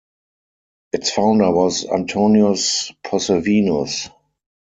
Its 0.93 1.11
founder 1.11 1.51
was 1.51 1.85
Antonius 1.85 2.91
Possevinus. 3.03 4.09